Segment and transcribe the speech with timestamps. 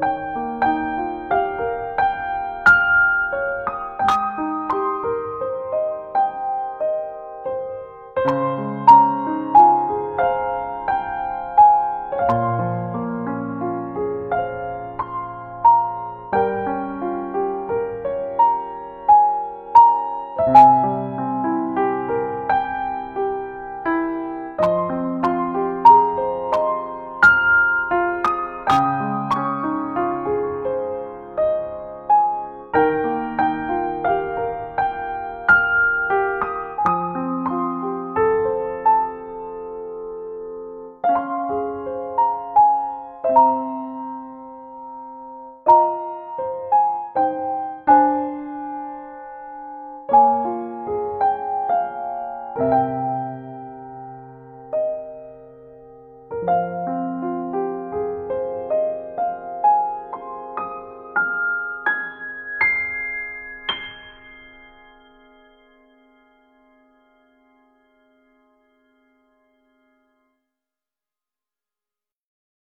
[0.00, 0.35] you.
[56.56, 56.85] You